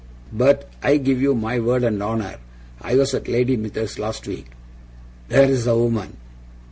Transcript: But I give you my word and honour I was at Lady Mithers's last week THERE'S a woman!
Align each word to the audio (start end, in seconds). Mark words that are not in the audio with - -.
But 0.33 0.67
I 0.81 0.97
give 0.97 1.21
you 1.21 1.35
my 1.35 1.59
word 1.59 1.83
and 1.83 2.01
honour 2.01 2.37
I 2.81 2.95
was 2.95 3.13
at 3.13 3.27
Lady 3.27 3.55
Mithers's 3.55 3.99
last 3.99 4.25
week 4.27 4.47
THERE'S 5.29 5.67
a 5.67 5.77
woman! 5.77 6.17